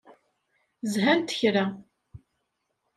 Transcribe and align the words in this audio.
Zhant 0.91 1.29
kra. 1.39 1.65